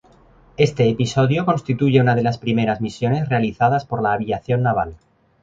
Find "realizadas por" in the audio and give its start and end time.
3.29-4.01